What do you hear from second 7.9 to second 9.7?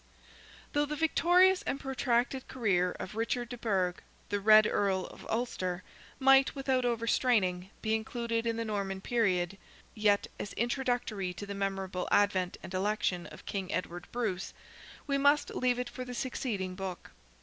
included in the Norman period,